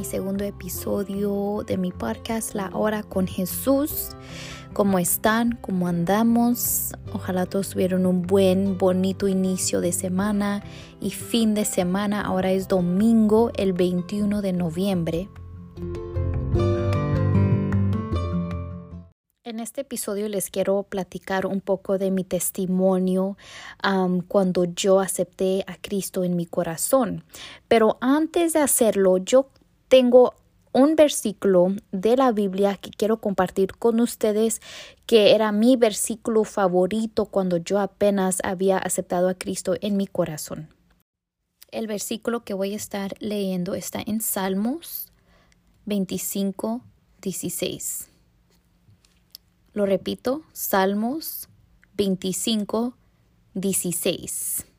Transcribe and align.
mi 0.00 0.06
segundo 0.06 0.44
episodio 0.44 1.62
de 1.66 1.76
mi 1.76 1.92
podcast 1.92 2.54
La 2.54 2.70
Hora 2.72 3.02
con 3.02 3.26
Jesús. 3.26 4.08
¿Cómo 4.72 4.98
están? 4.98 5.58
¿Cómo 5.60 5.88
andamos? 5.88 6.92
Ojalá 7.12 7.44
todos 7.44 7.68
tuvieron 7.68 8.06
un 8.06 8.22
buen, 8.22 8.78
bonito 8.78 9.28
inicio 9.28 9.82
de 9.82 9.92
semana 9.92 10.64
y 11.02 11.10
fin 11.10 11.52
de 11.52 11.66
semana. 11.66 12.22
Ahora 12.22 12.50
es 12.50 12.66
domingo, 12.66 13.50
el 13.56 13.74
21 13.74 14.40
de 14.40 14.52
noviembre. 14.54 15.28
En 19.44 19.60
este 19.60 19.82
episodio 19.82 20.30
les 20.30 20.48
quiero 20.48 20.82
platicar 20.84 21.44
un 21.44 21.60
poco 21.60 21.98
de 21.98 22.10
mi 22.10 22.24
testimonio 22.24 23.36
cuando 24.28 24.64
yo 24.64 25.00
acepté 25.00 25.62
a 25.66 25.76
Cristo 25.76 26.24
en 26.24 26.36
mi 26.36 26.46
corazón. 26.46 27.22
Pero 27.68 27.98
antes 28.00 28.54
de 28.54 28.60
hacerlo, 28.60 29.18
yo 29.18 29.50
tengo 29.90 30.34
un 30.72 30.94
versículo 30.94 31.74
de 31.90 32.16
la 32.16 32.30
Biblia 32.30 32.76
que 32.76 32.90
quiero 32.90 33.20
compartir 33.20 33.74
con 33.74 33.98
ustedes, 33.98 34.62
que 35.04 35.34
era 35.34 35.50
mi 35.50 35.76
versículo 35.76 36.44
favorito 36.44 37.26
cuando 37.26 37.56
yo 37.56 37.80
apenas 37.80 38.38
había 38.44 38.78
aceptado 38.78 39.28
a 39.28 39.34
Cristo 39.34 39.74
en 39.80 39.96
mi 39.96 40.06
corazón. 40.06 40.68
El 41.72 41.88
versículo 41.88 42.44
que 42.44 42.54
voy 42.54 42.72
a 42.72 42.76
estar 42.76 43.14
leyendo 43.18 43.74
está 43.74 44.00
en 44.04 44.20
Salmos 44.20 45.08
25, 45.86 46.82
16. 47.20 48.08
Lo 49.72 49.86
repito, 49.86 50.42
Salmos 50.52 51.48
25, 51.96 52.94
16. 53.54 54.69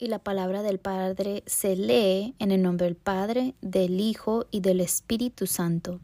Y 0.00 0.06
la 0.06 0.20
palabra 0.20 0.62
del 0.62 0.78
Padre 0.78 1.42
se 1.46 1.74
lee 1.74 2.36
en 2.38 2.52
el 2.52 2.62
nombre 2.62 2.86
del 2.86 2.94
Padre, 2.94 3.56
del 3.62 4.00
Hijo 4.00 4.46
y 4.52 4.60
del 4.60 4.80
Espíritu 4.80 5.48
Santo. 5.48 5.98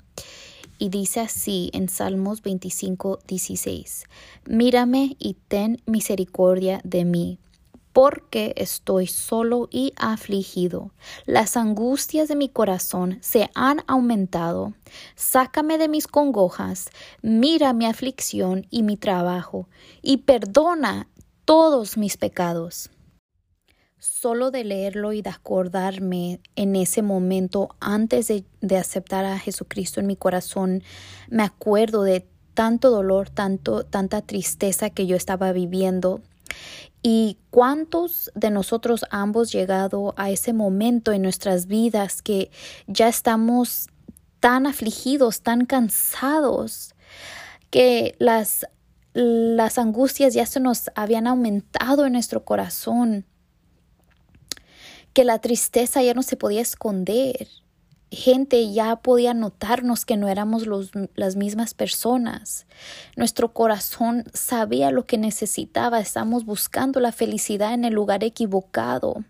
Y 0.81 0.89
dice 0.89 1.21
así 1.21 1.71
en 1.73 1.89
Salmos 1.89 2.43
25, 2.43 3.21
16. 3.25 4.07
Mírame 4.47 5.15
y 5.21 5.35
ten 5.47 5.81
misericordia 5.87 6.81
de 6.83 7.05
mí 7.05 7.39
porque 7.93 8.53
estoy 8.57 9.07
solo 9.07 9.69
y 9.71 9.93
afligido. 9.97 10.91
Las 11.25 11.57
angustias 11.57 12.27
de 12.27 12.35
mi 12.35 12.49
corazón 12.49 13.19
se 13.21 13.49
han 13.55 13.85
aumentado. 13.87 14.75
Sácame 15.15 15.79
de 15.79 15.87
mis 15.87 16.09
congojas, 16.09 16.91
mira 17.23 17.73
mi 17.73 17.87
aflicción 17.87 18.67
y 18.71 18.83
mi 18.83 18.97
trabajo, 18.97 19.69
y 20.03 20.17
perdona 20.17 21.07
todos 21.45 21.97
mis 21.97 22.17
pecados. 22.17 22.91
Solo 24.05 24.51
de 24.51 24.65
leerlo 24.65 25.15
y 25.15 25.23
de 25.23 25.31
acordarme 25.31 26.39
en 26.57 26.77
ese 26.77 27.01
momento 27.01 27.75
antes 27.81 28.29
de, 28.29 28.77
aceptar 28.77 29.25
a 29.25 29.39
Jesucristo 29.39 29.99
en 29.99 30.07
mi 30.07 30.15
corazón, 30.15 30.83
me 31.31 31.43
acuerdo 31.43 32.03
de 32.03 32.27
tanto 32.53 32.91
dolor, 32.91 33.31
tanto, 33.31 33.83
tanta 33.87 34.21
tristeza 34.21 34.91
que 34.91 35.07
yo 35.07 35.17
estaba 35.17 35.53
viviendo. 35.53 36.21
¿Y 37.01 37.39
cuántos 37.49 38.31
de 38.35 38.51
nosotros 38.51 39.07
ambos 39.09 39.51
llegado 39.51 40.13
a 40.19 40.29
ese 40.29 40.53
momento 40.53 41.13
en 41.13 41.23
nuestras 41.23 41.67
vidas 41.67 42.21
que 42.21 42.51
ya 42.87 43.09
estamos 43.09 43.87
tan 44.39 44.67
afligidos, 44.67 45.41
tan 45.41 45.65
cansados, 45.65 46.95
que 47.71 48.17
las, 48.19 48.67
las 49.15 49.79
angustias 49.79 50.35
ya 50.35 50.45
se 50.45 50.61
nos 50.61 50.91
habían 50.95 51.27
aumentado 51.27 52.05
en 52.05 52.13
nuestro 52.13 52.45
corazón, 52.45 53.25
que 55.15 55.25
la 55.25 55.39
tristeza 55.39 56.03
ya 56.03 56.13
no 56.13 56.23
se 56.23 56.37
podía 56.37 56.61
esconder? 56.61 57.49
gente 58.15 58.73
ya 58.73 58.97
podía 58.97 59.35
notarnos 59.35 60.05
que 60.05 60.17
no 60.17 60.29
éramos 60.29 60.67
las 61.15 61.37
mismas 61.37 61.75
personas. 61.75 62.67
Nuestro 63.17 63.53
corazón 63.53 64.25
sabía 64.33 64.91
lo 64.91 65.07
que 65.07 65.19
necesitaba. 65.19 66.01
Estamos 66.01 66.45
buscando 66.45 67.01
la 67.01 67.13
felicidad 67.13 67.75
en 67.75 67.85
el 67.85 67.95
lugar 67.95 68.25
equivocado. 68.25 69.25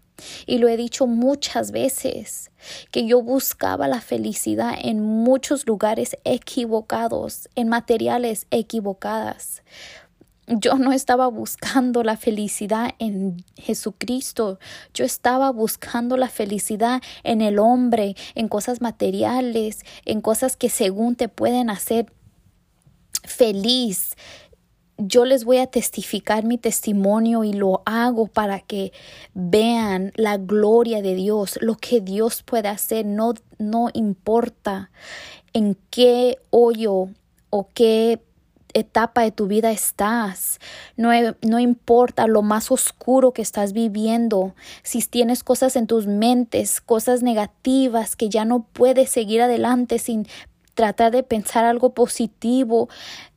Y 0.47 0.59
lo 0.59 0.69
he 0.69 0.77
dicho 0.77 1.09
muchas 1.09 1.73
veces, 1.73 2.53
que 2.93 3.05
yo 3.05 3.21
buscaba 3.21 3.89
la 3.89 4.01
felicidad 4.01 4.75
en 4.81 5.01
muchos 5.01 5.67
lugares 5.67 6.17
equivocados, 6.23 7.49
en 7.57 7.69
materiales 7.69 8.47
equivocadas. 8.53 9.63
Yo 10.47 10.75
no 10.75 10.93
estaba 10.93 11.27
buscando 11.29 12.03
la 12.03 12.19
felicidad 12.19 12.91
en 12.99 13.43
Jesucristo, 13.57 14.59
yo 14.93 15.05
estaba 15.05 15.51
buscando 15.51 16.19
la 16.19 16.29
felicidad 16.29 17.01
en 17.23 17.41
el 17.41 17.59
hombre, 17.59 18.15
en 18.35 18.49
cosas 18.49 18.83
materiales, 18.83 19.81
en 20.05 20.21
cosas 20.21 20.57
que 20.57 20.69
según 20.69 21.17
te 21.17 21.29
pueden 21.31 21.71
hacer 21.71 22.13
feliz. 23.25 24.17
Yo 24.99 25.25
les 25.25 25.45
voy 25.45 25.59
a 25.59 25.67
testificar 25.67 26.45
mi 26.45 26.59
testimonio 26.59 27.43
y 27.43 27.55
lo 27.55 27.83
hago 27.87 28.27
para 28.27 28.61
que 28.61 28.93
vean 29.33 30.13
la 30.15 30.37
gloria 30.37 31.01
de 31.01 31.15
Dios, 31.15 31.59
lo 31.63 31.77
que 31.77 32.03
Dios 32.03 32.43
puede 32.43 32.69
hacer, 32.69 33.07
no, 33.07 33.33
no 33.59 33.89
importa 33.95 34.91
en 35.55 35.77
qué 35.91 36.39
hoyo 36.51 37.09
o 37.49 37.69
qué 37.73 38.21
etapa 38.75 39.23
de 39.23 39.31
tu 39.31 39.47
vida 39.47 39.71
estás. 39.71 40.61
No, 40.97 41.11
no, 41.43 41.59
importa 41.59 42.27
lo 42.27 42.43
más 42.43 42.71
oscuro 42.71 43.33
que 43.33 43.43
estás 43.43 43.73
viviendo. 43.73 44.55
Si 44.83 45.01
tienes 45.03 45.43
cosas 45.43 45.77
en 45.77 45.87
tus 45.87 46.07
mentes, 46.07 46.81
cosas 46.81 47.23
negativas 47.23 48.17
que 48.17 48.29
ya 48.29 48.45
no 48.45 48.67
puedes 48.73 49.11
seguir 49.11 49.41
adelante 49.41 49.99
sin 49.99 50.27
tratar 50.75 51.13
de 51.13 51.23
pensar 51.23 51.65
algo 51.65 51.95
positivo, 51.95 52.89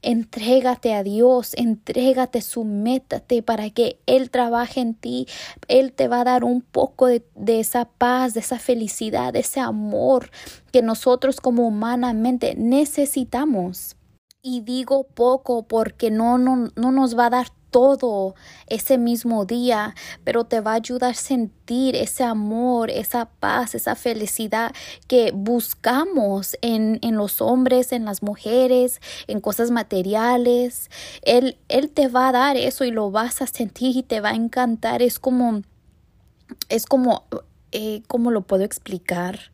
entrégate 0.02 0.96
a 0.96 1.04
Dios, 1.04 1.54
entrégate, 1.56 2.42
sumétate 2.42 3.44
para 3.44 3.70
que 3.70 4.00
Él 4.08 4.32
trabaje 4.32 4.82
en 4.82 4.96
ti. 4.96 5.28
Él 5.68 5.94
te 5.94 6.08
va 6.08 6.22
a 6.22 6.24
dar 6.24 6.44
un 6.44 6.62
poco 6.62 7.06
de, 7.06 7.24
de 7.36 7.60
esa 7.60 7.86
paz, 7.86 8.34
de 8.34 8.40
esa 8.40 8.58
felicidad, 8.58 9.34
de 9.34 9.40
ese 9.40 9.60
amor 9.60 10.32
que 10.72 10.82
nosotros 10.82 11.40
como 11.40 11.68
humanamente 11.68 12.56
necesitamos. 12.58 13.97
Y 14.50 14.62
digo 14.62 15.04
poco 15.04 15.64
porque 15.64 16.10
no, 16.10 16.38
no, 16.38 16.70
no 16.74 16.92
nos 16.94 17.20
va 17.20 17.26
a 17.26 17.30
dar 17.30 17.48
todo 17.70 18.34
ese 18.68 18.98
mismo 18.98 19.44
día, 19.44 19.94
pero 20.24 20.46
te 20.46 20.62
va 20.62 20.72
a 20.72 20.76
ayudar 20.76 21.12
a 21.12 21.16
sentir 21.16 21.98
ese 21.98 22.24
amor, 22.24 22.90
esa 22.90 23.26
paz, 23.26 23.76
esa 23.76 23.96
felicidad 23.96 24.74
que 25.08 25.34
buscamos 25.36 26.58
en, 26.62 26.98
en 27.02 27.18
los 27.18 27.42
hombres, 27.42 27.92
en 27.92 28.06
las 28.06 28.24
mujeres, 28.24 29.02
en 29.28 29.42
cosas 29.42 29.70
materiales. 29.70 30.90
Él, 31.24 31.58
él 31.68 31.90
te 31.90 32.08
va 32.08 32.30
a 32.30 32.32
dar 32.32 32.56
eso 32.56 32.86
y 32.86 32.92
lo 32.92 33.12
vas 33.12 33.42
a 33.42 33.48
sentir 33.48 33.98
y 33.98 34.04
te 34.04 34.22
va 34.22 34.30
a 34.30 34.36
encantar. 34.36 35.02
Es 35.02 35.20
como, 35.20 35.62
es 36.70 36.86
como, 36.86 37.26
eh, 37.74 38.02
¿cómo 38.08 38.32
lo 38.32 38.44
puedo 38.44 38.64
explicar? 38.64 39.52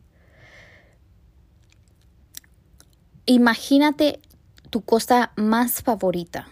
Imagínate 3.26 4.20
tu 4.74 4.82
cosa 4.82 5.30
más 5.36 5.82
favorita, 5.82 6.48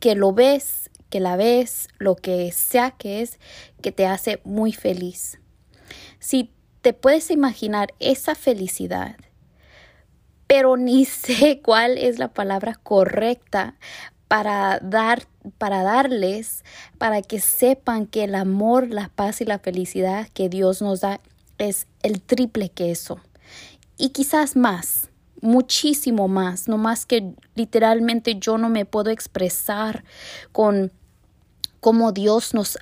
que 0.00 0.14
lo 0.14 0.34
ves, 0.34 0.90
que 1.08 1.18
la 1.18 1.34
ves, 1.36 1.88
lo 1.96 2.14
que 2.14 2.52
sea 2.52 2.90
que 2.90 3.22
es, 3.22 3.38
que 3.80 3.90
te 3.90 4.06
hace 4.06 4.42
muy 4.44 4.74
feliz. 4.74 5.40
Si 6.18 6.52
te 6.82 6.92
puedes 6.92 7.30
imaginar 7.30 7.94
esa 8.00 8.34
felicidad, 8.34 9.16
pero 10.46 10.76
ni 10.76 11.04
sé 11.06 11.62
cuál 11.62 11.96
es 11.96 12.18
la 12.18 12.34
palabra 12.34 12.74
correcta 12.74 13.76
para 14.28 14.78
dar 14.80 15.26
para 15.56 15.82
darles 15.82 16.64
para 16.98 17.22
que 17.22 17.40
sepan 17.40 18.04
que 18.08 18.24
el 18.24 18.34
amor, 18.34 18.90
la 18.90 19.08
paz 19.08 19.40
y 19.40 19.46
la 19.46 19.58
felicidad 19.58 20.28
que 20.34 20.50
Dios 20.50 20.82
nos 20.82 21.00
da 21.00 21.18
es 21.56 21.86
el 22.02 22.20
triple 22.20 22.68
que 22.68 22.90
eso. 22.90 23.22
Y 23.96 24.10
quizás 24.10 24.54
más 24.54 25.09
muchísimo 25.40 26.28
más, 26.28 26.68
no 26.68 26.78
más 26.78 27.06
que 27.06 27.34
literalmente 27.54 28.36
yo 28.38 28.58
no 28.58 28.68
me 28.68 28.84
puedo 28.84 29.10
expresar 29.10 30.04
con 30.52 30.92
cómo 31.80 32.12
Dios 32.12 32.54
nos 32.54 32.78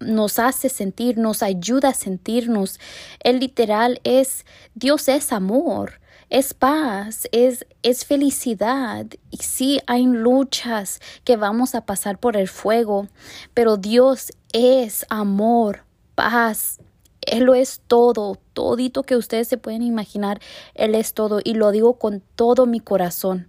nos 0.00 0.38
hace 0.38 0.68
sentir, 0.68 1.18
nos 1.18 1.42
ayuda 1.42 1.90
a 1.90 1.94
sentirnos. 1.94 2.78
El 3.20 3.40
literal 3.40 4.00
es 4.04 4.44
Dios 4.74 5.08
es 5.08 5.32
amor, 5.32 6.00
es 6.30 6.54
paz, 6.54 7.28
es, 7.32 7.66
es 7.82 8.04
felicidad. 8.04 9.06
Y 9.30 9.38
sí, 9.38 9.80
hay 9.86 10.04
luchas 10.04 11.00
que 11.24 11.36
vamos 11.36 11.74
a 11.74 11.86
pasar 11.86 12.18
por 12.18 12.36
el 12.36 12.48
fuego, 12.48 13.08
pero 13.54 13.76
Dios 13.76 14.32
es 14.52 15.06
amor, 15.08 15.84
paz, 16.14 16.80
él 17.26 17.44
lo 17.44 17.54
es 17.54 17.80
todo, 17.86 18.38
todito 18.52 19.02
que 19.02 19.16
ustedes 19.16 19.48
se 19.48 19.58
pueden 19.58 19.82
imaginar, 19.82 20.40
Él 20.74 20.94
es 20.94 21.14
todo 21.14 21.40
y 21.42 21.54
lo 21.54 21.70
digo 21.70 21.98
con 21.98 22.22
todo 22.34 22.66
mi 22.66 22.80
corazón. 22.80 23.48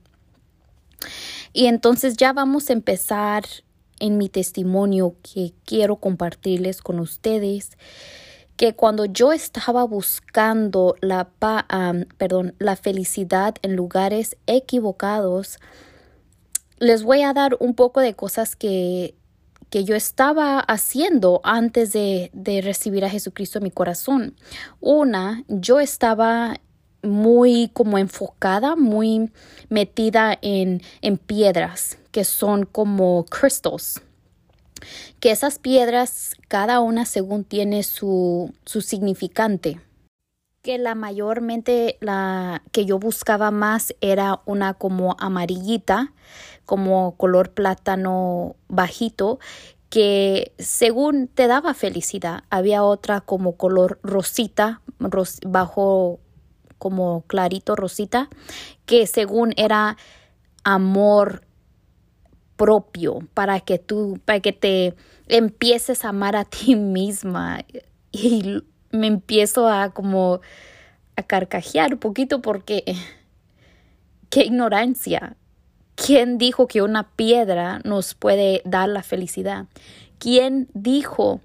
Y 1.54 1.68
entonces 1.68 2.18
ya 2.18 2.34
vamos 2.34 2.70
a 2.70 2.74
empezar 2.74 3.46
en 4.00 4.18
mi 4.18 4.30
testimonio 4.30 5.16
que 5.22 5.54
quiero 5.66 5.98
compartirles 5.98 6.82
con 6.82 7.00
ustedes. 7.00 7.78
que 8.58 8.74
cuando 8.74 9.04
yo 9.04 9.34
estaba 9.34 9.84
buscando 9.84 10.96
la, 11.02 11.28
la 12.58 12.76
felicidad 12.78 13.56
en 13.62 13.76
lugares 13.76 14.38
equivocados, 14.48 15.60
les 16.80 17.04
voy 17.04 17.24
a 17.24 17.34
dar 17.34 17.58
un 17.60 17.76
poco 17.76 18.00
de 18.00 18.14
cosas 18.14 18.56
que, 18.56 19.14
que 19.76 19.84
yo 19.84 19.98
estaba 19.98 20.62
haciendo 20.62 21.42
antes 21.44 21.92
de, 21.92 22.30
de 22.32 22.62
recibir 22.62 23.04
a 23.04 23.10
Jesucristo 23.10 23.58
en 23.58 23.66
mi 23.66 23.72
corazón. 23.72 24.38
Una, 24.80 25.44
yo 25.50 25.82
estaba 25.82 26.62
muy 27.04 27.70
como 27.74 27.98
enfocada, 27.98 28.78
muy 28.78 29.34
metida 29.68 30.40
en, 30.42 30.82
en 31.02 31.18
piedras 31.18 31.98
que 32.14 32.24
son 32.24 32.66
como 32.66 33.26
crystals, 33.26 34.02
que 35.20 35.32
esas 35.32 35.60
piedras, 35.60 36.36
cada 36.48 36.80
una 36.80 37.06
según 37.06 37.44
tiene 37.44 37.84
su, 37.84 38.54
su 38.64 38.80
significante. 38.80 39.82
Que 40.66 40.80
la 40.80 40.96
mayormente 40.96 41.96
la 42.02 42.64
que 42.72 42.86
yo 42.86 42.98
buscaba 42.98 43.52
más 43.52 43.94
era 44.02 44.42
una 44.46 44.74
como 44.74 45.16
amarillita, 45.20 46.12
como 46.66 47.16
color 47.18 47.52
plátano 47.52 48.56
bajito, 48.68 49.38
que 49.92 50.54
según 50.58 51.28
te 51.28 51.46
daba 51.46 51.76
felicidad. 51.76 52.46
Había 52.50 52.84
otra 52.84 53.22
como 53.22 53.58
color 53.58 54.00
rosita, 54.02 54.82
bajo 55.46 56.20
como 56.80 57.22
clarito 57.28 57.76
rosita, 57.76 58.28
que 58.88 59.06
según 59.06 59.54
era 59.58 59.98
amor 60.64 61.44
propio 62.56 63.20
para 63.36 63.60
que 63.60 63.78
tú, 63.78 64.20
para 64.26 64.40
que 64.40 64.52
te 64.52 64.96
empieces 65.28 66.06
a 66.06 66.10
amar 66.10 66.36
a 66.36 66.44
ti 66.44 66.76
misma. 66.76 67.64
Y 68.12 68.64
me 68.96 69.08
empiezo 69.08 69.68
a 69.68 69.92
como 69.92 70.42
a 71.16 71.24
carcajear 71.24 71.94
un 71.94 72.00
poquito 72.00 72.42
porque 72.42 72.84
qué 74.30 74.44
ignorancia. 74.44 75.38
¿Quién 75.96 76.38
dijo 76.38 76.68
que 76.68 76.82
una 76.82 77.10
piedra 77.16 77.80
nos 77.86 78.16
puede 78.16 78.62
dar 78.66 78.90
la 78.90 79.02
felicidad? 79.02 79.68
¿Quién 80.20 80.68
dijo 80.74 81.40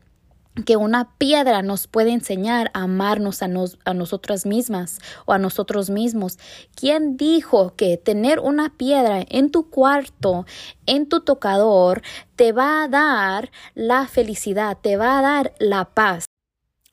que 0.64 0.76
una 0.76 1.16
piedra 1.16 1.62
nos 1.62 1.86
puede 1.86 2.10
enseñar 2.10 2.70
a 2.74 2.82
amarnos 2.82 3.42
a, 3.42 3.48
a, 3.84 3.94
nosotras 3.94 4.46
mismas 4.46 4.98
o 5.24 5.32
a 5.32 5.38
nosotros 5.38 5.90
mismos. 5.90 6.38
¿Quién 6.74 7.16
dijo 7.16 7.74
que 7.76 7.96
tener 7.96 8.40
una 8.40 8.76
piedra 8.76 9.24
en 9.28 9.50
tu 9.50 9.70
cuarto, 9.70 10.46
en 10.86 11.08
tu 11.08 11.20
tocador, 11.20 12.02
te 12.36 12.52
va 12.52 12.84
a 12.84 12.88
dar 12.88 13.50
la 13.74 14.06
felicidad, 14.06 14.76
te 14.80 14.96
va 14.96 15.18
a 15.18 15.22
dar 15.22 15.54
la 15.58 15.86
paz? 15.86 16.29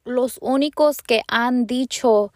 Los 0.07 0.39
únicos 0.41 0.97
que 0.97 1.21
han 1.27 1.67
dicho 1.67 2.33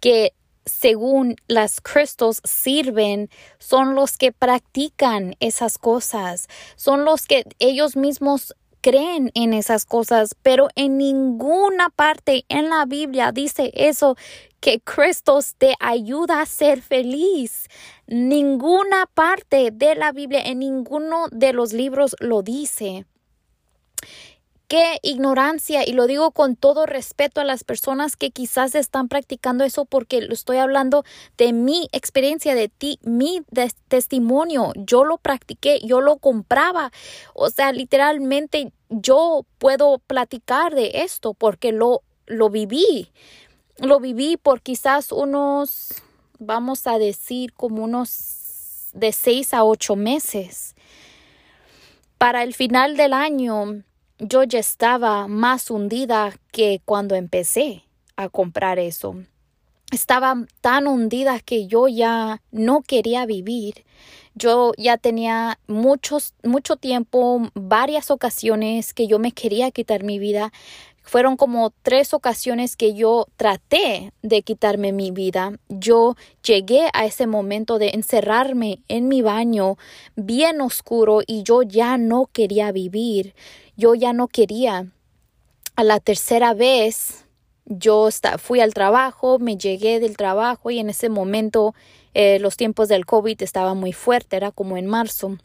que 0.00 0.34
según 0.66 1.36
las 1.46 1.80
cristales 1.80 2.40
sirven 2.44 3.28
son 3.58 3.94
los 3.94 4.16
que 4.16 4.32
practican 4.32 5.34
esas 5.40 5.78
cosas, 5.78 6.48
son 6.76 7.04
los 7.04 7.26
que 7.26 7.44
ellos 7.58 7.96
mismos 7.96 8.54
creen 8.80 9.30
en 9.34 9.54
esas 9.54 9.86
cosas, 9.86 10.36
pero 10.42 10.68
en 10.74 10.98
ninguna 10.98 11.88
parte 11.88 12.44
en 12.50 12.68
la 12.68 12.84
Biblia 12.84 13.32
dice 13.32 13.72
eso, 13.74 14.16
que 14.60 14.80
Cristo 14.80 15.40
te 15.56 15.74
ayuda 15.80 16.42
a 16.42 16.46
ser 16.46 16.82
feliz. 16.82 17.68
Ninguna 18.06 19.06
parte 19.12 19.70
de 19.72 19.94
la 19.94 20.12
Biblia, 20.12 20.42
en 20.44 20.58
ninguno 20.58 21.28
de 21.30 21.54
los 21.54 21.72
libros 21.72 22.14
lo 22.20 22.42
dice 22.42 23.06
qué 24.68 24.98
ignorancia 25.02 25.86
y 25.86 25.92
lo 25.92 26.06
digo 26.06 26.30
con 26.30 26.56
todo 26.56 26.86
respeto 26.86 27.40
a 27.40 27.44
las 27.44 27.64
personas 27.64 28.16
que 28.16 28.30
quizás 28.30 28.74
están 28.74 29.08
practicando 29.08 29.64
eso 29.64 29.84
porque 29.84 30.20
lo 30.20 30.32
estoy 30.32 30.56
hablando 30.56 31.04
de 31.36 31.52
mi 31.52 31.88
experiencia, 31.92 32.54
de 32.54 32.68
ti, 32.68 32.98
mi 33.02 33.42
testimonio. 33.88 34.72
Yo 34.76 35.04
lo 35.04 35.18
practiqué, 35.18 35.80
yo 35.84 36.00
lo 36.00 36.16
compraba. 36.16 36.92
O 37.34 37.50
sea, 37.50 37.72
literalmente 37.72 38.72
yo 38.88 39.44
puedo 39.58 39.98
platicar 39.98 40.74
de 40.74 40.90
esto 40.94 41.34
porque 41.34 41.72
lo, 41.72 42.02
lo 42.26 42.50
viví. 42.50 43.10
Lo 43.78 44.00
viví 44.00 44.36
por 44.36 44.62
quizás 44.62 45.12
unos, 45.12 45.94
vamos 46.38 46.86
a 46.86 46.98
decir, 46.98 47.52
como 47.52 47.82
unos 47.82 48.90
de 48.92 49.12
seis 49.12 49.52
a 49.52 49.64
ocho 49.64 49.96
meses. 49.96 50.74
Para 52.18 52.44
el 52.44 52.54
final 52.54 52.96
del 52.96 53.12
año, 53.12 53.82
yo 54.18 54.42
ya 54.44 54.58
estaba 54.58 55.28
más 55.28 55.70
hundida 55.70 56.32
que 56.52 56.80
cuando 56.84 57.14
empecé 57.14 57.84
a 58.16 58.28
comprar 58.28 58.78
eso. 58.78 59.16
Estaba 59.90 60.34
tan 60.60 60.86
hundida 60.86 61.40
que 61.40 61.66
yo 61.66 61.88
ya 61.88 62.42
no 62.50 62.82
quería 62.82 63.26
vivir. 63.26 63.84
Yo 64.34 64.72
ya 64.76 64.96
tenía 64.96 65.58
muchos, 65.68 66.34
mucho 66.42 66.76
tiempo, 66.76 67.48
varias 67.54 68.10
ocasiones 68.10 68.92
que 68.92 69.06
yo 69.06 69.18
me 69.18 69.32
quería 69.32 69.70
quitar 69.70 70.02
mi 70.02 70.18
vida. 70.18 70.52
Fueron 71.04 71.36
como 71.36 71.72
tres 71.82 72.14
ocasiones 72.14 72.76
que 72.76 72.94
yo 72.94 73.26
traté 73.36 74.12
de 74.22 74.42
quitarme 74.42 74.92
mi 74.92 75.10
vida. 75.10 75.52
Yo 75.68 76.16
llegué 76.42 76.88
a 76.94 77.04
ese 77.04 77.26
momento 77.26 77.78
de 77.78 77.90
encerrarme 77.90 78.80
en 78.88 79.06
mi 79.06 79.22
baño 79.22 79.76
bien 80.16 80.60
oscuro 80.60 81.20
y 81.26 81.42
yo 81.42 81.62
ya 81.62 81.98
no 81.98 82.28
quería 82.32 82.72
vivir 82.72 83.34
yo 83.76 83.94
ya 83.94 84.12
no 84.12 84.28
quería. 84.28 84.86
A 85.76 85.84
la 85.84 86.00
tercera 86.00 86.54
vez 86.54 87.26
yo 87.66 88.08
fui 88.38 88.60
al 88.60 88.74
trabajo, 88.74 89.38
me 89.38 89.56
llegué 89.56 90.00
del 90.00 90.16
trabajo 90.16 90.70
y 90.70 90.78
en 90.78 90.90
ese 90.90 91.08
momento 91.08 91.74
eh, 92.12 92.38
los 92.38 92.56
tiempos 92.56 92.88
del 92.88 93.06
COVID 93.06 93.42
estaban 93.42 93.78
muy 93.78 93.92
fuertes, 93.92 94.36
era 94.36 94.50
como 94.52 94.76
en 94.76 94.86
marzo. 94.86 95.38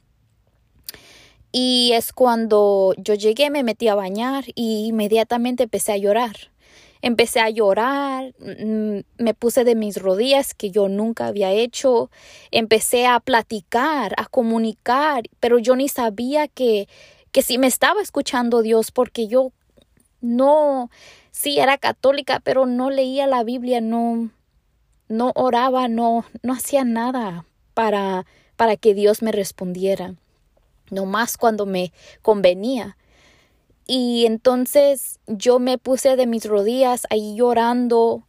Y 1.61 1.91
es 1.93 2.13
cuando 2.13 2.93
yo 2.97 3.15
llegué, 3.15 3.49
me 3.49 3.63
metí 3.63 3.89
a 3.89 3.95
bañar 3.95 4.45
y 4.55 4.85
inmediatamente 4.87 5.63
empecé 5.63 5.91
a 5.91 5.97
llorar. 5.97 6.51
Empecé 7.01 7.41
a 7.41 7.49
llorar, 7.49 8.33
mm, 8.39 8.99
me 9.17 9.33
puse 9.33 9.65
de 9.65 9.75
mis 9.75 9.97
rodillas 9.97 10.53
que 10.53 10.71
yo 10.71 10.87
nunca 10.87 11.27
había 11.27 11.51
hecho, 11.51 12.11
empecé 12.51 13.07
a 13.07 13.19
platicar, 13.19 14.13
a 14.15 14.25
comunicar, 14.27 15.23
pero 15.41 15.59
yo 15.59 15.75
ni 15.75 15.89
sabía 15.89 16.47
que 16.47 16.87
que 17.31 17.41
si 17.41 17.57
me 17.57 17.67
estaba 17.67 18.01
escuchando 18.01 18.61
Dios, 18.61 18.91
porque 18.91 19.27
yo 19.27 19.51
no, 20.21 20.89
sí 21.31 21.59
era 21.59 21.77
católica, 21.77 22.39
pero 22.39 22.65
no 22.65 22.89
leía 22.89 23.27
la 23.27 23.43
Biblia, 23.43 23.81
no, 23.81 24.29
no 25.09 25.31
oraba, 25.35 25.87
no, 25.89 26.25
no 26.41 26.53
hacía 26.53 26.85
nada 26.85 27.45
para, 27.73 28.25
para 28.55 28.77
que 28.77 28.93
Dios 28.93 29.21
me 29.21 29.31
respondiera, 29.31 30.15
no 30.91 31.05
más 31.05 31.37
cuando 31.37 31.65
me 31.65 31.91
convenía. 32.21 32.97
Y 33.87 34.25
entonces 34.25 35.19
yo 35.27 35.59
me 35.59 35.77
puse 35.77 36.15
de 36.15 36.27
mis 36.27 36.45
rodillas 36.45 37.07
ahí 37.09 37.35
llorando, 37.35 38.27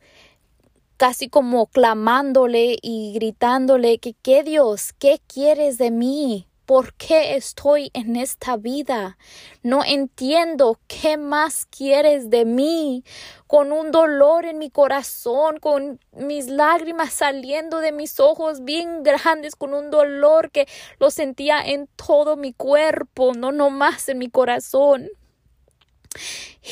casi 0.97 1.29
como 1.29 1.67
clamándole 1.67 2.79
y 2.81 3.13
gritándole 3.15 3.99
que, 3.99 4.15
¿qué 4.15 4.43
Dios? 4.43 4.93
¿Qué 4.99 5.21
quieres 5.27 5.79
de 5.79 5.91
mí? 5.91 6.50
¿Por 6.71 6.95
qué 6.95 7.35
estoy 7.35 7.91
en 7.95 8.15
esta 8.15 8.57
vida? 8.57 9.19
No 9.65 9.83
entiendo 9.85 10.79
qué 10.87 11.17
más 11.17 11.67
quieres 11.67 12.31
de 12.31 12.45
mí. 12.45 13.03
Con 13.49 13.73
un 13.73 13.91
dolor 13.91 14.45
en 14.45 14.59
mi 14.59 14.71
corazón, 14.71 15.59
con 15.59 15.99
mis 16.13 16.47
lágrimas 16.47 17.13
saliendo 17.13 17.81
de 17.81 17.91
mis 17.91 18.21
ojos 18.21 18.63
bien 18.63 19.03
grandes, 19.03 19.57
con 19.57 19.75
un 19.75 19.91
dolor 19.91 20.53
que 20.53 20.69
lo 21.01 21.11
sentía 21.11 21.61
en 21.61 21.89
todo 21.97 22.37
mi 22.37 22.53
cuerpo, 22.53 23.33
no 23.35 23.51
nomás 23.51 24.09
en 24.09 24.19
mi 24.19 24.31
corazón. 24.31 25.09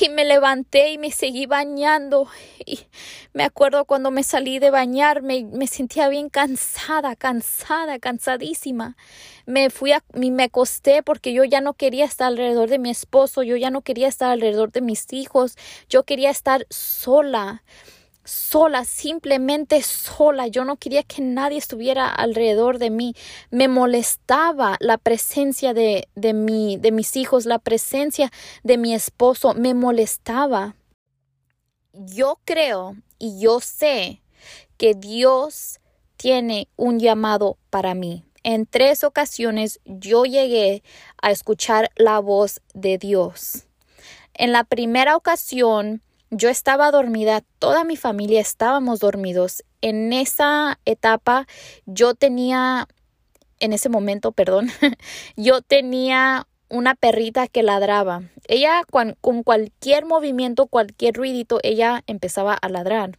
Y 0.00 0.08
me 0.10 0.24
levanté 0.24 0.92
y 0.92 0.98
me 0.98 1.10
seguí 1.10 1.46
bañando. 1.46 2.28
Y 2.66 2.80
me 3.32 3.44
acuerdo 3.44 3.84
cuando 3.84 4.10
me 4.10 4.22
salí 4.22 4.58
de 4.58 4.70
bañar, 4.70 5.22
me, 5.22 5.66
sentía 5.66 6.08
bien 6.08 6.28
cansada, 6.28 7.16
cansada, 7.16 7.98
cansadísima. 7.98 8.96
Me 9.46 9.70
fui 9.70 9.92
a, 9.92 10.04
me 10.12 10.42
acosté 10.42 11.02
porque 11.02 11.32
yo 11.32 11.44
ya 11.44 11.60
no 11.60 11.74
quería 11.74 12.04
estar 12.04 12.26
alrededor 12.28 12.68
de 12.68 12.78
mi 12.78 12.90
esposo, 12.90 13.42
yo 13.42 13.56
ya 13.56 13.70
no 13.70 13.80
quería 13.80 14.08
estar 14.08 14.30
alrededor 14.30 14.72
de 14.72 14.82
mis 14.82 15.10
hijos, 15.12 15.56
yo 15.88 16.02
quería 16.02 16.30
estar 16.30 16.66
sola 16.68 17.62
sola, 18.28 18.84
simplemente 18.84 19.82
sola. 19.82 20.46
Yo 20.46 20.64
no 20.64 20.76
quería 20.76 21.02
que 21.02 21.22
nadie 21.22 21.58
estuviera 21.58 22.08
alrededor 22.08 22.78
de 22.78 22.90
mí. 22.90 23.14
Me 23.50 23.68
molestaba 23.68 24.76
la 24.80 24.98
presencia 24.98 25.74
de, 25.74 26.08
de, 26.14 26.34
mi, 26.34 26.76
de 26.76 26.92
mis 26.92 27.16
hijos, 27.16 27.46
la 27.46 27.58
presencia 27.58 28.30
de 28.62 28.76
mi 28.76 28.94
esposo. 28.94 29.54
Me 29.54 29.74
molestaba. 29.74 30.76
Yo 31.92 32.38
creo 32.44 32.96
y 33.18 33.40
yo 33.40 33.60
sé 33.60 34.22
que 34.76 34.94
Dios 34.94 35.80
tiene 36.16 36.68
un 36.76 37.00
llamado 37.00 37.58
para 37.70 37.94
mí. 37.94 38.24
En 38.44 38.66
tres 38.66 39.04
ocasiones 39.04 39.80
yo 39.84 40.24
llegué 40.24 40.82
a 41.20 41.30
escuchar 41.30 41.90
la 41.96 42.20
voz 42.20 42.60
de 42.74 42.98
Dios. 42.98 43.66
En 44.34 44.52
la 44.52 44.62
primera 44.64 45.16
ocasión, 45.16 46.02
Yo 46.30 46.50
estaba 46.50 46.90
dormida, 46.90 47.42
toda 47.58 47.84
mi 47.84 47.96
familia 47.96 48.40
estábamos 48.40 49.00
dormidos. 49.00 49.64
En 49.80 50.12
esa 50.12 50.78
etapa 50.84 51.46
yo 51.86 52.14
tenía, 52.14 52.86
en 53.60 53.72
ese 53.72 53.88
momento, 53.88 54.32
perdón, 54.32 54.68
yo 55.36 55.62
tenía 55.62 56.46
una 56.68 56.94
perrita 56.94 57.46
que 57.48 57.62
ladraba. 57.62 58.24
Ella 58.46 58.82
con, 58.90 59.16
cualquier 59.42 60.04
movimiento, 60.04 60.66
cualquier 60.66 61.14
ruidito, 61.14 61.60
ella 61.62 62.02
empezaba 62.06 62.52
a 62.52 62.68
ladrar. 62.68 63.18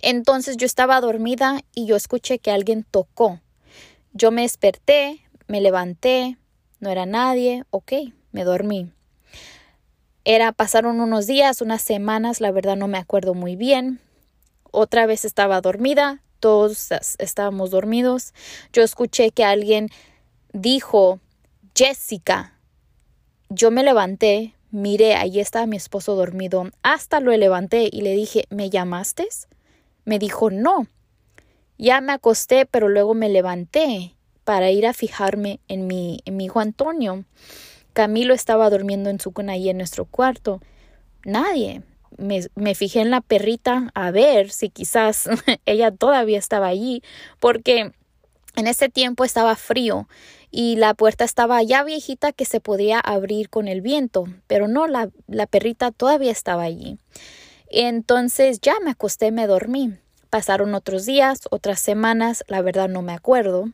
Entonces 0.00 0.56
yo 0.56 0.66
estaba 0.66 1.00
dormida 1.00 1.62
y 1.74 1.86
yo 1.86 1.96
escuché 1.96 2.38
que 2.38 2.52
alguien 2.52 2.86
tocó. 2.88 3.40
Yo 4.12 4.30
me 4.30 4.42
desperté, 4.42 5.24
me 5.48 5.60
levanté, 5.60 6.38
no 6.78 6.88
era 6.88 7.04
nadie, 7.04 7.64
ok, 7.70 7.92
me 8.30 8.44
dormí. 8.44 8.92
Era, 10.24 10.52
pasaron 10.52 11.00
unos 11.00 11.26
días, 11.26 11.62
unas 11.62 11.82
semanas, 11.82 12.40
la 12.40 12.50
verdad 12.50 12.76
no 12.76 12.88
me 12.88 12.98
acuerdo 12.98 13.34
muy 13.34 13.56
bien. 13.56 14.00
Otra 14.70 15.06
vez 15.06 15.24
estaba 15.24 15.60
dormida, 15.60 16.22
todos 16.40 16.90
estábamos 17.18 17.70
dormidos. 17.70 18.34
Yo 18.72 18.82
escuché 18.82 19.30
que 19.30 19.44
alguien 19.44 19.88
dijo, 20.52 21.20
Jessica. 21.74 22.54
Yo 23.48 23.70
me 23.70 23.82
levanté, 23.82 24.54
miré, 24.70 25.14
allí 25.14 25.40
estaba 25.40 25.66
mi 25.66 25.76
esposo 25.76 26.14
dormido. 26.14 26.70
Hasta 26.82 27.20
lo 27.20 27.36
levanté 27.36 27.88
y 27.90 28.02
le 28.02 28.14
dije, 28.14 28.44
¿me 28.50 28.70
llamaste? 28.70 29.26
Me 30.04 30.18
dijo, 30.18 30.50
no. 30.50 30.86
Ya 31.78 32.00
me 32.00 32.12
acosté, 32.12 32.66
pero 32.66 32.88
luego 32.88 33.14
me 33.14 33.28
levanté 33.28 34.14
para 34.44 34.70
ir 34.70 34.86
a 34.86 34.92
fijarme 34.92 35.60
en 35.68 35.86
mi, 35.86 36.20
en 36.26 36.36
mi 36.36 36.44
hijo 36.44 36.60
Antonio. 36.60 37.24
Camilo 37.92 38.34
estaba 38.34 38.70
durmiendo 38.70 39.10
en 39.10 39.20
su 39.20 39.32
cuna 39.32 39.52
ahí 39.52 39.68
en 39.68 39.78
nuestro 39.78 40.04
cuarto. 40.04 40.60
Nadie. 41.24 41.82
Me, 42.18 42.40
me, 42.54 42.74
fijé 42.74 43.00
en 43.00 43.10
la 43.10 43.20
perrita 43.20 43.90
a 43.94 44.10
ver 44.10 44.50
si 44.50 44.68
quizás 44.68 45.28
ella 45.64 45.90
todavía 45.90 46.38
estaba 46.38 46.66
allí, 46.66 47.02
porque 47.38 47.92
en 48.56 48.66
ese 48.66 48.88
tiempo 48.88 49.24
estaba 49.24 49.54
frío 49.56 50.08
y 50.50 50.76
la 50.76 50.94
puerta 50.94 51.24
estaba 51.24 51.62
ya 51.62 51.84
viejita 51.84 52.32
que 52.32 52.44
se 52.44 52.60
podía 52.60 52.98
abrir 52.98 53.48
con 53.48 53.68
el 53.68 53.80
viento, 53.80 54.24
pero 54.48 54.66
no, 54.66 54.88
la, 54.88 55.08
la 55.28 55.46
perrita 55.46 55.92
todavía 55.92 56.32
estaba 56.32 56.64
allí. 56.64 56.98
Entonces 57.68 58.60
ya 58.60 58.74
me 58.84 58.90
acosté, 58.90 59.30
me 59.30 59.46
dormí. 59.46 59.94
Pasaron 60.28 60.74
otros 60.74 61.06
días, 61.06 61.40
otras 61.50 61.80
semanas, 61.80 62.44
la 62.48 62.62
verdad 62.62 62.88
no 62.88 63.02
me 63.02 63.12
acuerdo. 63.12 63.70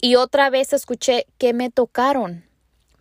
Y 0.00 0.14
otra 0.16 0.50
vez 0.50 0.72
escuché 0.72 1.26
que 1.38 1.52
me 1.52 1.70
tocaron. 1.70 2.44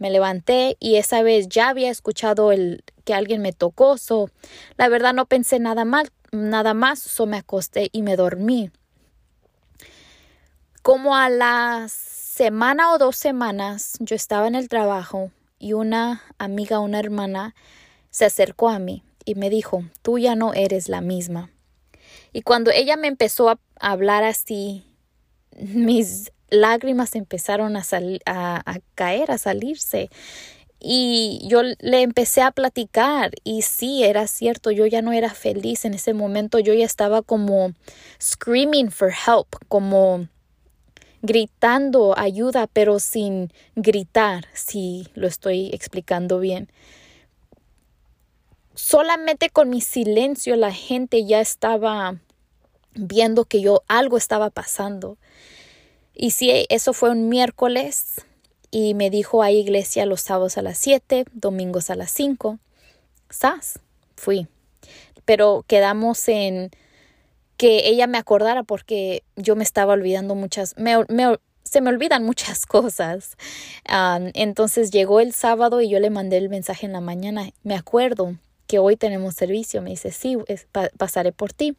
Me 0.01 0.09
levanté 0.09 0.77
y 0.79 0.95
esa 0.95 1.21
vez 1.21 1.47
ya 1.47 1.69
había 1.69 1.91
escuchado 1.91 2.51
el 2.51 2.83
que 3.05 3.13
alguien 3.13 3.39
me 3.43 3.53
tocó, 3.53 3.99
so, 3.99 4.31
la 4.75 4.89
verdad 4.89 5.13
no 5.13 5.27
pensé 5.27 5.59
nada 5.59 5.85
mal, 5.85 6.09
nada 6.31 6.73
más, 6.73 6.97
so 6.97 7.27
me 7.27 7.37
acosté 7.37 7.89
y 7.91 8.01
me 8.01 8.15
dormí. 8.15 8.71
Como 10.81 11.15
a 11.15 11.29
las 11.29 11.91
semana 11.91 12.91
o 12.91 12.97
dos 12.97 13.15
semanas 13.15 13.97
yo 13.99 14.15
estaba 14.15 14.47
en 14.47 14.55
el 14.55 14.69
trabajo 14.69 15.29
y 15.59 15.73
una 15.73 16.23
amiga, 16.39 16.79
una 16.79 16.97
hermana, 16.97 17.53
se 18.09 18.25
acercó 18.25 18.69
a 18.69 18.79
mí 18.79 19.03
y 19.23 19.35
me 19.35 19.51
dijo, 19.51 19.83
tú 20.01 20.17
ya 20.17 20.33
no 20.33 20.55
eres 20.55 20.89
la 20.89 21.01
misma. 21.01 21.51
Y 22.33 22.41
cuando 22.41 22.71
ella 22.71 22.97
me 22.97 23.07
empezó 23.07 23.51
a 23.51 23.59
hablar 23.79 24.23
así, 24.23 24.83
mis 25.59 26.31
lágrimas 26.51 27.15
empezaron 27.15 27.75
a, 27.75 27.83
caer, 28.93 29.31
a 29.31 29.37
salirse. 29.39 30.09
Y 30.79 31.41
yo 31.47 31.61
le 31.63 32.01
empecé 32.01 32.41
a 32.41 32.51
platicar 32.51 33.31
y 33.43 33.61
sí, 33.61 34.03
era 34.03 34.27
cierto, 34.27 34.71
yo 34.71 34.85
ya 34.85 35.01
no 35.01 35.13
era 35.13 35.29
feliz 35.29 35.85
en 35.85 35.93
ese 35.93 36.13
momento, 36.13 36.57
yo 36.59 36.73
ya 36.73 36.85
estaba 36.85 37.21
como 37.21 37.73
screaming 38.19 38.89
for 38.89 39.11
help, 39.11 39.47
como 39.67 40.27
gritando 41.21 42.17
ayuda, 42.17 42.65
pero 42.65 42.99
sin 42.99 43.53
gritar, 43.75 44.47
si 44.53 45.07
lo 45.13 45.27
estoy 45.27 45.69
explicando 45.71 46.39
bien. 46.39 46.67
Solamente 48.73 49.51
con 49.51 49.69
mi 49.69 49.81
silencio 49.81 50.55
la 50.55 50.71
gente 50.71 51.25
ya 51.25 51.41
estaba 51.41 52.15
viendo 52.95 53.45
que 53.45 53.61
yo 53.61 53.83
algo 53.87 54.17
estaba 54.17 54.49
pasando. 54.49 55.17
Y 56.13 56.31
sí, 56.31 56.65
eso 56.69 56.93
fue 56.93 57.09
un 57.09 57.29
miércoles 57.29 58.21
y 58.69 58.93
me 58.93 59.09
dijo 59.09 59.43
a 59.43 59.51
iglesia 59.51 60.05
los 60.05 60.21
sábados 60.21 60.57
a 60.57 60.61
las 60.61 60.77
7, 60.77 61.25
domingos 61.33 61.89
a 61.89 61.95
las 61.95 62.11
5. 62.11 62.59
¿Sas? 63.29 63.79
Fui. 64.15 64.47
Pero 65.25 65.63
quedamos 65.67 66.27
en 66.27 66.71
que 67.57 67.89
ella 67.89 68.07
me 68.07 68.17
acordara 68.17 68.63
porque 68.63 69.23
yo 69.35 69.55
me 69.55 69.63
estaba 69.63 69.93
olvidando 69.93 70.35
muchas, 70.35 70.75
se 71.63 71.81
me 71.81 71.89
olvidan 71.89 72.23
muchas 72.23 72.65
cosas. 72.65 73.37
entonces 74.33 74.91
llegó 74.91 75.19
el 75.19 75.33
sábado 75.33 75.81
y 75.81 75.89
yo 75.89 75.99
le 75.99 76.09
mandé 76.09 76.37
el 76.37 76.49
mensaje 76.49 76.85
en 76.85 76.93
la 76.93 77.01
mañana. 77.01 77.51
Me 77.63 77.75
acuerdo 77.75 78.35
que 78.67 78.79
hoy 78.79 78.95
tenemos 78.95 79.35
servicio. 79.35 79.81
Me 79.81 79.91
dice, 79.91 80.11
sí, 80.11 80.37
pasaré 80.97 81.33
por 81.33 81.53
ti. 81.53 81.75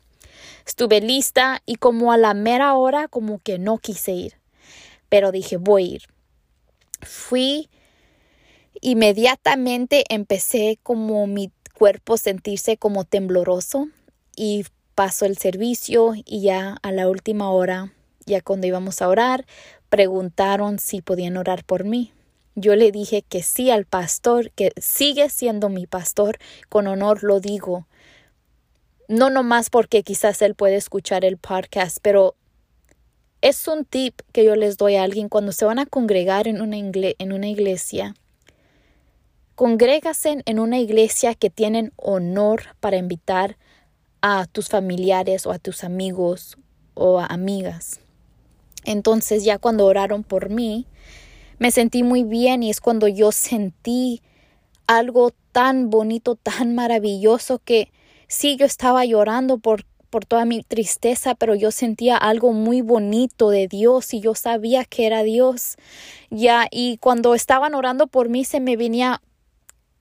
Estuve 0.66 1.00
lista 1.00 1.62
y 1.66 1.76
como 1.76 2.12
a 2.12 2.16
la 2.16 2.34
mera 2.34 2.74
hora 2.74 3.08
como 3.08 3.38
que 3.38 3.58
no 3.58 3.78
quise 3.78 4.12
ir, 4.12 4.34
pero 5.08 5.32
dije 5.32 5.56
voy 5.56 5.84
a 5.84 5.94
ir. 5.94 6.02
Fui, 7.02 7.68
inmediatamente 8.80 10.04
empecé 10.08 10.78
como 10.82 11.26
mi 11.26 11.50
cuerpo 11.74 12.16
sentirse 12.16 12.76
como 12.76 13.04
tembloroso 13.04 13.88
y 14.36 14.64
pasó 14.94 15.26
el 15.26 15.36
servicio 15.36 16.12
y 16.14 16.42
ya 16.42 16.76
a 16.82 16.92
la 16.92 17.08
última 17.08 17.50
hora, 17.50 17.92
ya 18.24 18.40
cuando 18.40 18.66
íbamos 18.66 19.02
a 19.02 19.08
orar, 19.08 19.46
preguntaron 19.88 20.78
si 20.78 21.02
podían 21.02 21.36
orar 21.36 21.64
por 21.64 21.84
mí. 21.84 22.12
Yo 22.54 22.76
le 22.76 22.92
dije 22.92 23.22
que 23.22 23.42
sí 23.42 23.70
al 23.70 23.86
pastor, 23.86 24.50
que 24.52 24.72
sigue 24.76 25.30
siendo 25.30 25.70
mi 25.70 25.86
pastor, 25.86 26.38
con 26.68 26.86
honor 26.86 27.24
lo 27.24 27.40
digo 27.40 27.86
no 29.12 29.28
nomás 29.28 29.68
porque 29.68 30.02
quizás 30.02 30.40
él 30.40 30.54
puede 30.54 30.76
escuchar 30.76 31.24
el 31.26 31.36
podcast, 31.36 31.98
pero 32.00 32.34
es 33.42 33.68
un 33.68 33.84
tip 33.84 34.22
que 34.32 34.42
yo 34.42 34.56
les 34.56 34.78
doy 34.78 34.96
a 34.96 35.02
alguien 35.02 35.28
cuando 35.28 35.52
se 35.52 35.66
van 35.66 35.78
a 35.78 35.84
congregar 35.84 36.48
en 36.48 36.62
una, 36.62 36.76
en 36.78 37.32
una 37.32 37.48
iglesia. 37.48 38.14
Congrégasen 39.54 40.42
en 40.46 40.58
una 40.58 40.78
iglesia 40.78 41.34
que 41.34 41.50
tienen 41.50 41.92
honor 41.96 42.74
para 42.80 42.96
invitar 42.96 43.58
a 44.22 44.46
tus 44.46 44.70
familiares 44.70 45.44
o 45.44 45.52
a 45.52 45.58
tus 45.58 45.84
amigos 45.84 46.56
o 46.94 47.20
a 47.20 47.26
amigas. 47.26 48.00
Entonces 48.84 49.44
ya 49.44 49.58
cuando 49.58 49.84
oraron 49.84 50.24
por 50.24 50.48
mí, 50.48 50.86
me 51.58 51.70
sentí 51.70 52.02
muy 52.02 52.24
bien 52.24 52.62
y 52.62 52.70
es 52.70 52.80
cuando 52.80 53.08
yo 53.08 53.30
sentí 53.30 54.22
algo 54.86 55.32
tan 55.52 55.90
bonito, 55.90 56.34
tan 56.34 56.74
maravilloso 56.74 57.58
que 57.58 57.92
Sí, 58.32 58.56
yo 58.56 58.64
estaba 58.64 59.04
llorando 59.04 59.58
por, 59.58 59.84
por 60.08 60.24
toda 60.24 60.46
mi 60.46 60.62
tristeza, 60.62 61.34
pero 61.34 61.54
yo 61.54 61.70
sentía 61.70 62.16
algo 62.16 62.54
muy 62.54 62.80
bonito 62.80 63.50
de 63.50 63.68
Dios 63.68 64.14
y 64.14 64.20
yo 64.20 64.34
sabía 64.34 64.86
que 64.86 65.04
era 65.06 65.22
Dios. 65.22 65.76
Ya, 66.30 66.66
y 66.70 66.96
cuando 66.96 67.34
estaban 67.34 67.74
orando 67.74 68.06
por 68.06 68.30
mí 68.30 68.46
se 68.46 68.58
me 68.58 68.78
venía 68.78 69.20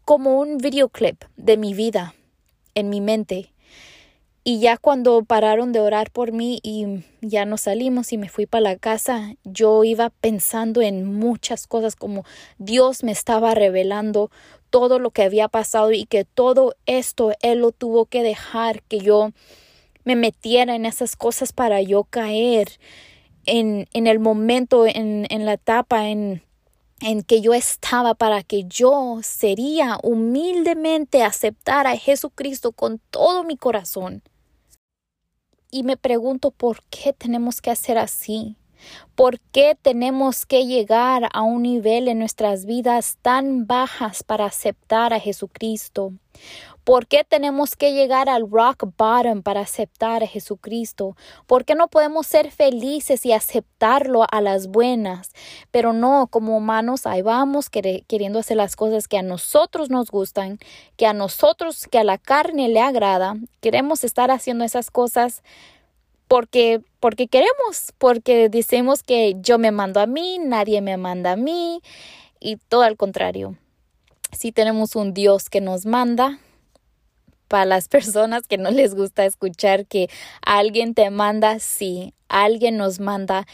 como 0.05 0.39
un 0.39 0.59
videoclip 0.59 1.21
de 1.35 1.57
mi 1.57 1.73
vida 1.73 2.15
en 2.73 2.89
mi 2.89 3.01
mente. 3.01 3.51
Y 4.45 4.61
ya 4.61 4.77
cuando 4.77 5.25
pararon 5.25 5.73
de 5.73 5.81
orar 5.81 6.09
por 6.09 6.31
mí 6.31 6.61
y 6.63 7.03
ya 7.19 7.43
nos 7.43 7.61
salimos 7.61 8.13
y 8.13 8.17
me 8.17 8.29
fui 8.29 8.45
para 8.45 8.61
la 8.61 8.77
casa, 8.77 9.35
yo 9.43 9.83
iba 9.83 10.09
pensando 10.09 10.81
en 10.81 11.03
muchas 11.03 11.67
cosas 11.67 11.97
como 11.97 12.23
Dios 12.57 13.03
me 13.03 13.11
estaba 13.11 13.53
revelando 13.55 14.31
todo 14.71 14.97
lo 14.97 15.11
que 15.11 15.21
había 15.21 15.47
pasado 15.47 15.91
y 15.91 16.05
que 16.05 16.25
todo 16.25 16.73
esto 16.87 17.33
Él 17.41 17.59
lo 17.59 17.71
tuvo 17.71 18.07
que 18.07 18.23
dejar, 18.23 18.81
que 18.83 18.99
yo 18.99 19.31
me 20.03 20.15
metiera 20.15 20.75
en 20.75 20.87
esas 20.87 21.15
cosas 21.15 21.53
para 21.53 21.81
yo 21.81 22.05
caer 22.05 22.79
en, 23.45 23.87
en 23.93 24.07
el 24.07 24.19
momento, 24.19 24.87
en, 24.87 25.27
en 25.29 25.45
la 25.45 25.53
etapa, 25.53 26.09
en, 26.09 26.41
en 27.01 27.23
que 27.23 27.41
yo 27.41 27.53
estaba 27.53 28.13
para 28.13 28.43
que 28.43 28.63
yo 28.65 29.19
sería 29.23 29.97
humildemente 30.03 31.23
aceptar 31.23 31.87
a 31.87 31.97
Jesucristo 31.97 32.71
con 32.71 32.99
todo 33.09 33.43
mi 33.43 33.57
corazón. 33.57 34.23
Y 35.71 35.83
me 35.83 35.97
pregunto 35.97 36.51
por 36.51 36.83
qué 36.89 37.13
tenemos 37.13 37.61
que 37.61 37.71
hacer 37.71 37.97
así. 37.97 38.57
¿Por 39.15 39.39
qué 39.39 39.77
tenemos 39.81 40.45
que 40.45 40.65
llegar 40.65 41.29
a 41.33 41.41
un 41.41 41.63
nivel 41.63 42.07
en 42.07 42.19
nuestras 42.19 42.65
vidas 42.65 43.17
tan 43.21 43.67
bajas 43.67 44.23
para 44.23 44.45
aceptar 44.45 45.13
a 45.13 45.19
Jesucristo? 45.19 46.13
¿Por 46.83 47.05
qué 47.05 47.23
tenemos 47.23 47.75
que 47.75 47.93
llegar 47.93 48.27
al 48.27 48.50
rock 48.50 48.85
bottom 48.97 49.43
para 49.43 49.61
aceptar 49.61 50.23
a 50.23 50.27
Jesucristo? 50.27 51.15
¿Por 51.45 51.63
qué 51.63 51.75
no 51.75 51.89
podemos 51.89 52.25
ser 52.25 52.50
felices 52.50 53.23
y 53.23 53.33
aceptarlo 53.33 54.25
a 54.31 54.41
las 54.41 54.67
buenas? 54.67 55.29
Pero 55.69 55.93
no, 55.93 56.27
como 56.27 56.57
humanos, 56.57 57.05
ahí 57.05 57.21
vamos 57.21 57.69
queriendo 57.69 58.39
hacer 58.39 58.57
las 58.57 58.75
cosas 58.75 59.07
que 59.07 59.19
a 59.19 59.21
nosotros 59.21 59.91
nos 59.91 60.09
gustan, 60.09 60.57
que 60.97 61.05
a 61.05 61.13
nosotros, 61.13 61.88
que 61.88 62.00
a 62.00 62.03
la 62.03 62.17
carne 62.17 62.67
le 62.67 62.81
agrada. 62.81 63.35
Queremos 63.59 64.03
estar 64.03 64.31
haciendo 64.31 64.63
esas 64.63 64.89
cosas 64.89 65.43
porque, 66.31 66.79
porque 67.01 67.27
queremos, 67.27 67.91
porque 67.97 68.47
decimos 68.47 69.03
que 69.03 69.35
yo 69.41 69.59
me 69.59 69.71
mando 69.71 70.00
a 70.00 70.05
mí, 70.05 70.39
nadie 70.39 70.79
me 70.79 70.95
manda 70.95 71.33
a 71.33 71.35
mí 71.35 71.81
y 72.39 72.55
todo 72.55 72.83
al 72.83 72.95
contrario. 72.95 73.57
Si 74.31 74.53
tenemos 74.53 74.95
un 74.95 75.13
Dios 75.13 75.50
que 75.50 75.59
nos 75.59 75.85
manda, 75.85 76.39
para 77.50 77.65
las 77.65 77.88
personas 77.89 78.47
que 78.47 78.57
no 78.57 78.71
les 78.71 78.95
gusta 78.95 79.25
escuchar 79.25 79.85
que 79.85 80.09
alguien 80.41 80.93
te 80.93 81.09
manda, 81.09 81.59
sí, 81.59 82.13
alguien 82.29 82.77
nos 82.77 83.01
manda 83.01 83.45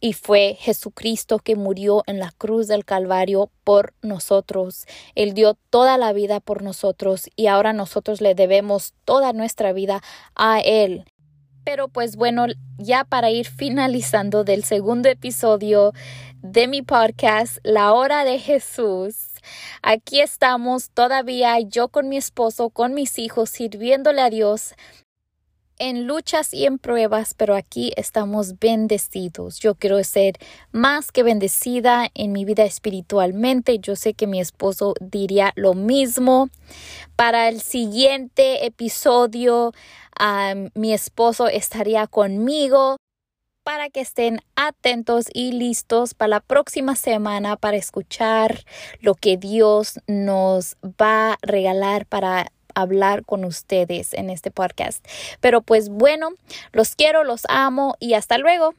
y 0.00 0.12
fue 0.12 0.56
Jesucristo 0.60 1.40
que 1.40 1.56
murió 1.56 2.04
en 2.06 2.20
la 2.20 2.30
cruz 2.30 2.68
del 2.68 2.84
Calvario 2.84 3.50
por 3.64 3.94
nosotros. 4.00 4.86
Él 5.16 5.34
dio 5.34 5.54
toda 5.70 5.98
la 5.98 6.12
vida 6.12 6.38
por 6.38 6.62
nosotros 6.62 7.28
y 7.34 7.48
ahora 7.48 7.72
nosotros 7.72 8.20
le 8.20 8.36
debemos 8.36 8.94
toda 9.04 9.32
nuestra 9.32 9.72
vida 9.72 10.04
a 10.36 10.60
Él. 10.60 11.09
Pero 11.64 11.88
pues 11.88 12.16
bueno, 12.16 12.46
ya 12.78 13.04
para 13.04 13.30
ir 13.30 13.46
finalizando 13.46 14.44
del 14.44 14.64
segundo 14.64 15.08
episodio 15.08 15.92
de 16.42 16.68
mi 16.68 16.82
podcast, 16.82 17.58
La 17.62 17.92
Hora 17.92 18.24
de 18.24 18.38
Jesús, 18.38 19.30
Aquí 19.82 20.20
estamos 20.20 20.90
todavía 20.90 21.58
yo 21.60 21.88
con 21.88 22.08
mi 22.08 22.16
esposo, 22.16 22.70
con 22.70 22.94
mis 22.94 23.18
hijos, 23.18 23.50
sirviéndole 23.50 24.20
a 24.20 24.30
Dios 24.30 24.74
en 25.78 26.06
luchas 26.06 26.52
y 26.52 26.66
en 26.66 26.78
pruebas, 26.78 27.32
pero 27.32 27.56
aquí 27.56 27.92
estamos 27.96 28.58
bendecidos. 28.58 29.58
Yo 29.60 29.74
quiero 29.74 30.04
ser 30.04 30.34
más 30.72 31.10
que 31.10 31.22
bendecida 31.22 32.10
en 32.12 32.32
mi 32.32 32.44
vida 32.44 32.64
espiritualmente. 32.64 33.78
Yo 33.78 33.96
sé 33.96 34.12
que 34.12 34.26
mi 34.26 34.40
esposo 34.40 34.92
diría 35.00 35.52
lo 35.56 35.72
mismo. 35.72 36.50
Para 37.16 37.48
el 37.48 37.62
siguiente 37.62 38.66
episodio, 38.66 39.72
mi 40.74 40.92
esposo 40.92 41.48
estaría 41.48 42.06
conmigo 42.06 42.96
para 43.62 43.90
que 43.90 44.00
estén 44.00 44.40
atentos 44.56 45.26
y 45.32 45.52
listos 45.52 46.14
para 46.14 46.28
la 46.28 46.40
próxima 46.40 46.96
semana 46.96 47.56
para 47.56 47.76
escuchar 47.76 48.64
lo 49.00 49.14
que 49.14 49.36
Dios 49.36 50.00
nos 50.06 50.76
va 50.82 51.32
a 51.32 51.38
regalar 51.42 52.06
para 52.06 52.52
hablar 52.74 53.24
con 53.24 53.44
ustedes 53.44 54.14
en 54.14 54.30
este 54.30 54.50
podcast. 54.50 55.04
Pero 55.40 55.62
pues 55.62 55.88
bueno, 55.88 56.30
los 56.72 56.94
quiero, 56.94 57.24
los 57.24 57.42
amo 57.48 57.96
y 58.00 58.14
hasta 58.14 58.38
luego. 58.38 58.74